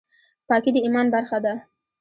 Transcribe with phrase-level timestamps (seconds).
[0.47, 1.53] پاکي د ایمان برخه ده